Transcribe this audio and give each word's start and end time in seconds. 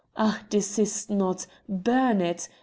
Ah! 0.17 0.43
desist 0.49 1.11
not! 1.11 1.45
burn 1.69 2.21
it! 2.21 2.49